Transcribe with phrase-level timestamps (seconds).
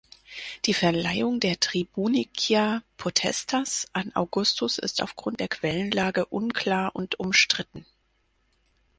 [0.65, 7.85] Die Verleihung der "tribunicia potestas" an Augustus ist aufgrund der Quellenlage unklar und umstritten.